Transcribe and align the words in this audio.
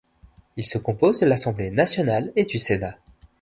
Il 0.57 0.65
se 0.65 0.79
compose 0.79 1.19
de 1.19 1.27
l'Assemblée 1.27 1.69
nationale 1.69 2.31
et 2.35 2.45
du 2.45 2.57
Sénat. 2.57 2.97